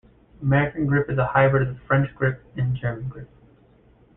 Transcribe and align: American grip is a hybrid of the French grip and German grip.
American 0.41 0.87
grip 0.87 1.11
is 1.11 1.19
a 1.19 1.27
hybrid 1.27 1.67
of 1.67 1.75
the 1.75 1.79
French 1.81 2.09
grip 2.15 2.43
and 2.57 2.75
German 2.75 3.07
grip. 3.07 3.29